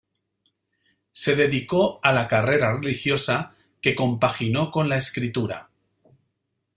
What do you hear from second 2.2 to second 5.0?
carrera religiosa, que compaginó con la